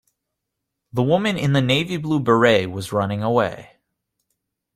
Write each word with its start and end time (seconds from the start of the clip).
The 0.91 1.03
woman 1.03 1.37
in 1.37 1.53
the 1.53 1.61
navy 1.61 1.97
blue 1.97 2.19
beret 2.19 2.71
was 2.71 2.91
running 2.91 3.21
away. 3.21 3.73